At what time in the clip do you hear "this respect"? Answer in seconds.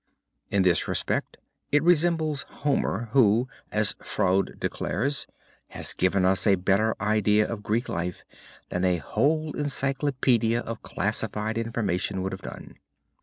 0.63-1.37